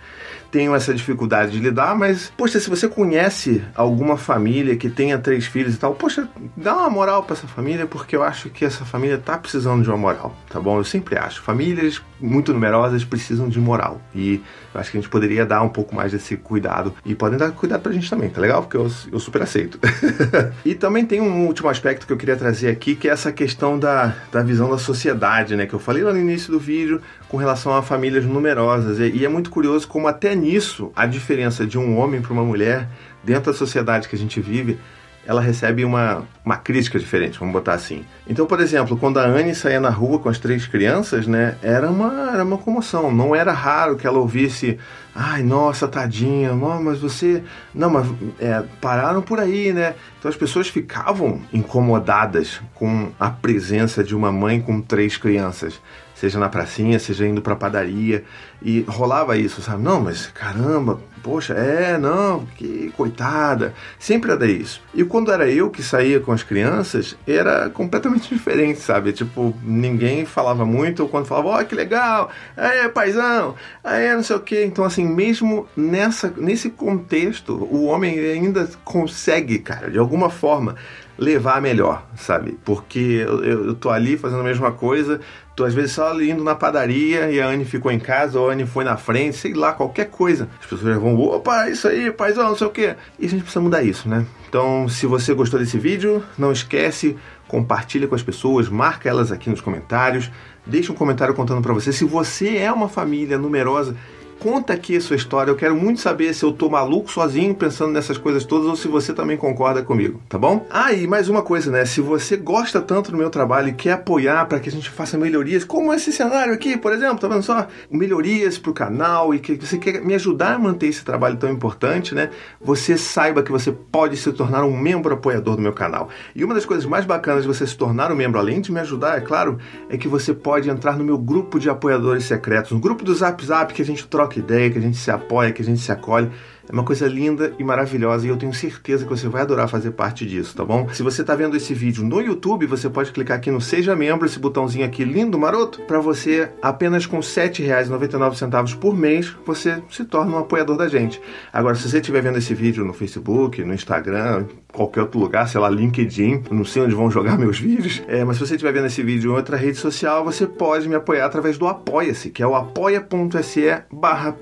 tenham 0.50 0.74
essa 0.74 0.94
dificuldade 0.94 1.52
de 1.52 1.58
lidar, 1.58 1.96
mas, 1.96 2.32
poxa, 2.36 2.58
se 2.60 2.70
você 2.70 2.88
conhece 2.88 3.62
alguma 3.74 4.16
família 4.16 4.76
que 4.76 4.88
tenha 4.88 5.18
três 5.18 5.46
filhos 5.46 5.74
e 5.74 5.78
tal, 5.78 5.94
poxa, 5.94 6.28
dá 6.56 6.74
uma 6.74 6.90
moral 6.90 7.22
para 7.22 7.34
essa 7.34 7.46
família, 7.46 7.86
porque 7.86 8.16
eu 8.16 8.22
acho 8.22 8.50
que 8.50 8.64
essa 8.64 8.84
família 8.84 9.18
tá 9.18 9.36
precisando 9.36 9.82
de 9.82 9.88
uma 9.88 9.98
moral, 9.98 10.36
tá 10.48 10.60
bom? 10.60 10.78
Eu 10.78 10.84
sempre 10.84 11.18
acho. 11.18 11.42
Famílias 11.42 12.00
muito 12.20 12.52
numerosas 12.52 13.04
precisam 13.04 13.48
de 13.48 13.60
moral. 13.60 14.00
E 14.14 14.42
eu 14.74 14.80
acho 14.80 14.90
que 14.90 14.98
a 14.98 15.00
gente 15.00 15.10
poderia 15.10 15.44
dar 15.44 15.62
um 15.62 15.68
pouco 15.68 15.94
mais 15.94 16.12
desse 16.12 16.36
cuidado. 16.36 16.94
E 17.04 17.14
podem 17.14 17.38
dar 17.38 17.50
cuidado 17.52 17.82
pra 17.82 17.92
gente 17.92 18.08
também, 18.08 18.30
tá 18.30 18.40
legal? 18.40 18.62
Porque 18.62 18.76
eu, 18.76 18.90
eu 19.12 19.18
super 19.18 19.42
aceito. 19.42 19.78
e 20.64 20.74
também 20.74 21.04
tem 21.04 21.20
um 21.20 21.46
último 21.46 21.68
aspecto 21.68 22.06
que 22.06 22.12
eu 22.12 22.16
queria 22.16 22.36
trazer 22.36 22.68
aqui, 22.68 22.94
que 22.94 23.08
é 23.08 23.12
essa 23.12 23.32
questão 23.32 23.78
da, 23.78 24.14
da 24.30 24.42
visão 24.42 24.70
da 24.70 24.78
sociedade, 24.78 25.56
né? 25.56 25.66
Que 25.66 25.74
eu 25.74 25.78
falei 25.78 26.02
lá 26.02 26.12
no 26.12 26.18
início 26.18 26.52
do 26.52 26.58
vídeo 26.58 27.00
com 27.28 27.36
relação 27.36 27.74
a 27.74 27.82
famílias 27.82 28.24
numerosas. 28.24 28.98
E, 28.98 29.10
e 29.16 29.24
é 29.24 29.28
muito 29.28 29.50
curioso 29.50 29.88
como 29.88 30.06
até 30.08 30.34
nisso 30.36 30.92
a 30.94 31.06
diferença 31.06 31.66
de 31.66 31.78
um 31.78 31.98
homem 31.98 32.20
para 32.20 32.32
uma 32.32 32.44
mulher 32.44 32.88
dentro 33.24 33.52
da 33.52 33.58
sociedade 33.58 34.08
que 34.08 34.14
a 34.14 34.18
gente 34.18 34.40
vive 34.40 34.78
ela 35.26 35.40
recebe 35.40 35.84
uma, 35.84 36.22
uma 36.44 36.56
crítica 36.56 36.98
diferente, 36.98 37.38
vamos 37.38 37.52
botar 37.52 37.74
assim. 37.74 38.04
Então, 38.28 38.46
por 38.46 38.60
exemplo, 38.60 38.96
quando 38.96 39.18
a 39.18 39.24
Anne 39.24 39.54
saía 39.56 39.80
na 39.80 39.90
rua 39.90 40.20
com 40.20 40.28
as 40.28 40.38
três 40.38 40.66
crianças, 40.66 41.26
né, 41.26 41.56
era 41.62 41.90
uma, 41.90 42.30
era 42.32 42.44
uma 42.44 42.56
comoção. 42.56 43.12
Não 43.12 43.34
era 43.34 43.52
raro 43.52 43.96
que 43.96 44.06
ela 44.06 44.18
ouvisse, 44.18 44.78
ai, 45.12 45.42
nossa, 45.42 45.88
tadinha, 45.88 46.54
mas 46.54 47.00
você. 47.00 47.42
Não, 47.74 47.90
mas 47.90 48.06
é, 48.38 48.62
pararam 48.80 49.20
por 49.20 49.40
aí, 49.40 49.72
né? 49.72 49.96
Então 50.18 50.30
as 50.30 50.36
pessoas 50.36 50.68
ficavam 50.68 51.40
incomodadas 51.52 52.60
com 52.74 53.10
a 53.18 53.28
presença 53.28 54.04
de 54.04 54.14
uma 54.14 54.30
mãe 54.30 54.60
com 54.60 54.80
três 54.80 55.16
crianças 55.16 55.80
seja 56.16 56.38
na 56.38 56.48
pracinha, 56.48 56.98
seja 56.98 57.26
indo 57.26 57.42
pra 57.42 57.54
padaria, 57.54 58.24
e 58.62 58.80
rolava 58.88 59.36
isso, 59.36 59.60
sabe? 59.60 59.82
Não, 59.82 60.00
mas 60.00 60.26
caramba, 60.28 60.98
poxa, 61.22 61.52
é, 61.52 61.98
não, 61.98 62.46
que 62.56 62.90
coitada. 62.96 63.74
Sempre 63.98 64.32
era 64.32 64.46
isso. 64.46 64.80
E 64.94 65.04
quando 65.04 65.30
era 65.30 65.48
eu 65.48 65.68
que 65.68 65.82
saía 65.82 66.18
com 66.18 66.32
as 66.32 66.42
crianças, 66.42 67.16
era 67.26 67.68
completamente 67.68 68.32
diferente, 68.34 68.80
sabe? 68.80 69.12
Tipo, 69.12 69.54
ninguém 69.62 70.24
falava 70.24 70.64
muito, 70.64 71.02
ou 71.02 71.08
quando 71.08 71.26
falava, 71.26 71.48
ó, 71.48 71.60
oh, 71.60 71.64
que 71.64 71.74
legal, 71.74 72.30
é, 72.56 72.88
paizão, 72.88 73.54
é, 73.84 74.14
não 74.14 74.22
sei 74.22 74.36
o 74.36 74.40
quê. 74.40 74.64
Então, 74.64 74.84
assim, 74.84 75.04
mesmo 75.04 75.68
nessa, 75.76 76.32
nesse 76.34 76.70
contexto, 76.70 77.52
o 77.70 77.84
homem 77.84 78.18
ainda 78.18 78.68
consegue, 78.84 79.58
cara, 79.58 79.90
de 79.90 79.98
alguma 79.98 80.30
forma, 80.30 80.76
levar 81.18 81.60
melhor, 81.62 82.06
sabe? 82.16 82.58
Porque 82.64 83.24
eu, 83.26 83.44
eu, 83.44 83.74
tô 83.74 83.90
ali 83.90 84.16
fazendo 84.16 84.40
a 84.40 84.44
mesma 84.44 84.72
coisa, 84.72 85.20
tô 85.56 85.64
às 85.64 85.72
vezes 85.72 85.92
só 85.92 86.20
indo 86.20 86.44
na 86.44 86.54
padaria 86.54 87.30
e 87.30 87.40
a 87.40 87.48
Anne 87.48 87.64
ficou 87.64 87.90
em 87.90 87.98
casa, 87.98 88.38
ou 88.38 88.50
a 88.50 88.52
Anne 88.52 88.66
foi 88.66 88.84
na 88.84 88.98
frente, 88.98 89.38
sei 89.38 89.54
lá, 89.54 89.72
qualquer 89.72 90.10
coisa. 90.10 90.50
As 90.60 90.66
pessoas 90.66 90.96
vão, 90.98 91.18
opa, 91.18 91.70
isso 91.70 91.88
aí, 91.88 92.12
paizão, 92.12 92.50
não 92.50 92.56
sei 92.56 92.66
o 92.66 92.70
quê. 92.70 92.94
E 93.18 93.24
a 93.24 93.28
gente 93.28 93.40
precisa 93.40 93.62
mudar 93.62 93.82
isso, 93.82 94.06
né? 94.06 94.26
Então, 94.48 94.86
se 94.86 95.06
você 95.06 95.32
gostou 95.32 95.58
desse 95.58 95.78
vídeo, 95.78 96.22
não 96.36 96.52
esquece, 96.52 97.16
compartilha 97.48 98.06
com 98.06 98.14
as 98.14 98.22
pessoas, 98.22 98.68
marca 98.68 99.08
elas 99.08 99.32
aqui 99.32 99.48
nos 99.48 99.62
comentários, 99.62 100.30
deixa 100.66 100.92
um 100.92 100.94
comentário 100.94 101.34
contando 101.34 101.62
para 101.62 101.72
você 101.72 101.90
se 101.90 102.04
você 102.04 102.58
é 102.58 102.70
uma 102.70 102.88
família 102.88 103.38
numerosa 103.38 103.96
Conta 104.38 104.74
aqui 104.74 104.96
a 104.96 105.00
sua 105.00 105.16
história. 105.16 105.50
Eu 105.50 105.56
quero 105.56 105.74
muito 105.74 106.00
saber 106.00 106.34
se 106.34 106.44
eu 106.44 106.52
tô 106.52 106.68
maluco 106.68 107.10
sozinho 107.10 107.54
pensando 107.54 107.92
nessas 107.92 108.18
coisas 108.18 108.44
todas 108.44 108.68
ou 108.68 108.76
se 108.76 108.86
você 108.86 109.14
também 109.14 109.36
concorda 109.36 109.82
comigo, 109.82 110.20
tá 110.28 110.38
bom? 110.38 110.66
Ah, 110.70 110.92
e 110.92 111.06
mais 111.06 111.28
uma 111.28 111.42
coisa, 111.42 111.70
né? 111.70 111.86
Se 111.86 112.02
você 112.02 112.36
gosta 112.36 112.80
tanto 112.80 113.10
do 113.10 113.16
meu 113.16 113.30
trabalho 113.30 113.70
e 113.70 113.72
quer 113.72 113.92
apoiar 113.92 114.44
para 114.46 114.60
que 114.60 114.68
a 114.68 114.72
gente 114.72 114.90
faça 114.90 115.16
melhorias, 115.16 115.64
como 115.64 115.92
esse 115.92 116.12
cenário 116.12 116.52
aqui, 116.52 116.76
por 116.76 116.92
exemplo, 116.92 117.18
tá 117.18 117.28
vendo 117.28 117.42
só? 117.42 117.66
Melhorias 117.90 118.58
pro 118.58 118.74
canal 118.74 119.34
e 119.34 119.38
que 119.38 119.56
você 119.56 119.78
quer 119.78 120.02
me 120.02 120.14
ajudar 120.14 120.54
a 120.54 120.58
manter 120.58 120.88
esse 120.88 121.02
trabalho 121.02 121.36
tão 121.36 121.50
importante, 121.50 122.14
né? 122.14 122.28
Você 122.60 122.98
saiba 122.98 123.42
que 123.42 123.50
você 123.50 123.72
pode 123.72 124.18
se 124.18 124.30
tornar 124.32 124.64
um 124.64 124.76
membro 124.76 125.14
apoiador 125.14 125.56
do 125.56 125.62
meu 125.62 125.72
canal. 125.72 126.10
E 126.34 126.44
uma 126.44 126.54
das 126.54 126.66
coisas 126.66 126.84
mais 126.84 127.06
bacanas 127.06 127.42
de 127.42 127.48
você 127.48 127.66
se 127.66 127.76
tornar 127.76 128.12
um 128.12 128.16
membro, 128.16 128.38
além 128.38 128.60
de 128.60 128.70
me 128.70 128.80
ajudar, 128.80 129.16
é 129.16 129.20
claro, 129.22 129.58
é 129.88 129.96
que 129.96 130.06
você 130.06 130.34
pode 130.34 130.68
entrar 130.68 130.98
no 130.98 131.04
meu 131.04 131.16
grupo 131.16 131.58
de 131.58 131.70
apoiadores 131.70 132.24
secretos, 132.24 132.72
um 132.72 132.78
grupo 132.78 133.02
do 133.02 133.14
Zap 133.14 133.44
Zap 133.44 133.72
que 133.72 133.80
a 133.80 133.84
gente 133.84 134.06
troca 134.06 134.25
troca 134.26 134.38
ideia, 134.38 134.70
que 134.70 134.78
a 134.78 134.82
gente 134.82 134.96
se 134.96 135.10
apoia, 135.10 135.52
que 135.52 135.62
a 135.62 135.64
gente 135.64 135.80
se 135.80 135.90
acolhe. 135.90 136.30
É 136.68 136.72
uma 136.72 136.82
coisa 136.82 137.06
linda 137.06 137.52
e 137.58 137.64
maravilhosa 137.64 138.26
e 138.26 138.28
eu 138.28 138.36
tenho 138.36 138.52
certeza 138.52 139.04
que 139.04 139.10
você 139.10 139.28
vai 139.28 139.42
adorar 139.42 139.68
fazer 139.68 139.92
parte 139.92 140.26
disso, 140.26 140.56
tá 140.56 140.64
bom? 140.64 140.88
Se 140.92 141.02
você 141.02 141.20
está 141.20 141.34
vendo 141.34 141.56
esse 141.56 141.72
vídeo 141.74 142.04
no 142.04 142.20
YouTube, 142.20 142.66
você 142.66 142.88
pode 142.88 143.12
clicar 143.12 143.36
aqui 143.36 143.50
no 143.50 143.60
Seja 143.60 143.94
Membro, 143.94 144.26
esse 144.26 144.38
botãozinho 144.38 144.84
aqui 144.84 145.04
lindo, 145.04 145.38
maroto, 145.38 145.80
para 145.82 146.00
você, 146.00 146.50
apenas 146.60 147.06
com 147.06 147.16
R$ 147.16 147.22
7,99 147.22 148.76
por 148.78 148.96
mês, 148.96 149.34
você 149.44 149.82
se 149.90 150.04
torna 150.04 150.36
um 150.36 150.38
apoiador 150.38 150.76
da 150.76 150.88
gente. 150.88 151.20
Agora, 151.52 151.74
se 151.74 151.88
você 151.88 151.98
estiver 151.98 152.22
vendo 152.22 152.38
esse 152.38 152.54
vídeo 152.54 152.84
no 152.84 152.92
Facebook, 152.92 153.62
no 153.62 153.72
Instagram, 153.72 154.46
qualquer 154.72 155.02
outro 155.02 155.20
lugar, 155.20 155.48
sei 155.48 155.60
lá, 155.60 155.68
LinkedIn, 155.68 156.44
não 156.50 156.64
sei 156.64 156.82
onde 156.82 156.94
vão 156.94 157.10
jogar 157.10 157.38
meus 157.38 157.58
vídeos, 157.58 158.02
é, 158.08 158.24
mas 158.24 158.36
se 158.36 158.46
você 158.46 158.54
estiver 158.54 158.72
vendo 158.72 158.86
esse 158.86 159.02
vídeo 159.02 159.32
em 159.32 159.34
outra 159.34 159.56
rede 159.56 159.78
social, 159.78 160.24
você 160.24 160.46
pode 160.46 160.88
me 160.88 160.94
apoiar 160.94 161.26
através 161.26 161.56
do 161.56 161.66
Apoia-se, 161.66 162.30
que 162.30 162.42
é 162.42 162.46
o 162.46 162.54
apoia.se 162.54 163.82
barra. 163.92 164.36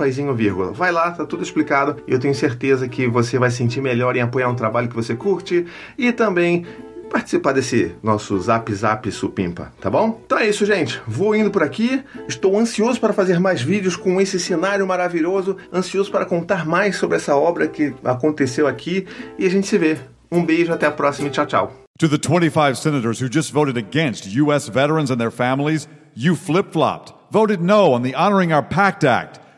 Vai 0.73 0.93
lá, 0.93 1.11
tá 1.11 1.25
tudo 1.25 1.43
explicado 1.43 1.97
eu 2.15 2.21
tenho 2.21 2.35
certeza 2.35 2.89
que 2.89 3.07
você 3.07 3.39
vai 3.39 3.51
sentir 3.51 3.81
melhor 3.81 4.17
em 4.17 4.21
apoiar 4.21 4.49
um 4.49 4.55
trabalho 4.55 4.89
que 4.89 4.95
você 4.95 5.15
curte 5.15 5.67
e 5.99 6.13
também 6.13 6.65
participar 7.15 7.53
desse 7.53 7.95
nosso 8.03 8.37
Zap 8.41 8.75
Zap 8.75 9.11
Supimpa, 9.13 9.73
tá 9.81 9.89
bom? 9.89 10.21
Então 10.27 10.37
é 10.37 10.49
isso, 10.49 10.67
gente. 10.67 11.01
Vou 11.07 11.35
indo 11.35 11.49
por 11.49 11.63
aqui. 11.63 12.03
Estou 12.27 12.59
ansioso 12.59 13.01
para 13.01 13.13
fazer 13.13 13.39
mais 13.39 13.63
vídeos 13.63 13.95
com 13.95 14.21
esse 14.21 14.41
cenário 14.41 14.85
maravilhoso, 14.85 15.57
ansioso 15.73 16.11
para 16.11 16.25
contar 16.25 16.67
mais 16.67 16.97
sobre 16.97 17.17
essa 17.17 17.37
obra 17.37 17.69
que 17.69 17.95
aconteceu 18.05 18.67
aqui 18.67 19.07
e 19.39 19.47
a 19.47 19.49
gente 19.49 19.67
se 19.69 19.79
vê. 19.79 19.97
Um 20.31 20.45
beijo, 20.45 20.73
até 20.73 20.87
a 20.87 20.91
próxima 20.91 21.29
e 21.29 21.31
tchau, 21.31 21.47
tchau. 21.47 21.73
To 22.01 22.09
the 22.09 22.19
25 22.19 22.75
senators 22.75 23.21
who 23.21 23.29
just 23.31 23.53
voted 23.53 23.79
against 23.79 24.27
U.S. 24.27 24.69
veterans 24.69 25.13
and 25.13 25.19
their 25.19 25.31
families, 25.31 25.87
you 26.17 26.35
flip-flopped, 26.35 27.13
voted 27.31 27.61
no 27.61 27.93
on 27.93 28.03
the 28.03 28.17
Honoring 28.17 28.53
Our 28.53 28.65
Pact 28.65 29.05
Act. 29.05 29.44